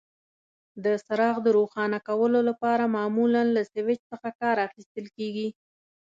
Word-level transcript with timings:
د 0.83 0.85
څراغ 1.05 1.35
د 1.43 1.47
روښانه 1.57 1.99
کولو 2.07 2.39
لپاره 2.49 2.83
معمولا 2.95 3.41
له 3.55 3.61
سویچ 3.73 4.01
څخه 4.11 4.29
کار 4.41 4.55
اخیستل 4.67 5.05
کېږي. 5.17 5.47